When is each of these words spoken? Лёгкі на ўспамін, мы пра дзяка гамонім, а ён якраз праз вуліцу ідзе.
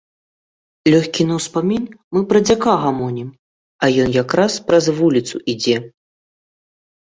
Лёгкі 0.93 1.25
на 1.31 1.35
ўспамін, 1.39 1.83
мы 2.17 2.23
пра 2.31 2.39
дзяка 2.47 2.73
гамонім, 2.85 3.29
а 3.83 3.91
ён 4.07 4.17
якраз 4.23 4.53
праз 4.73 4.85
вуліцу 5.03 5.35
ідзе. 5.57 5.77